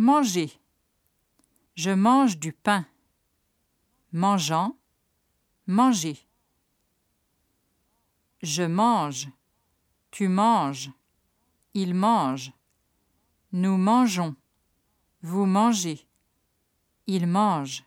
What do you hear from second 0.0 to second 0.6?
Manger.